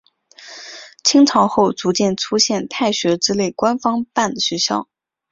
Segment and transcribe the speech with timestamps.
[1.03, 4.89] 清朝后逐渐出现太学之类官方办的学校。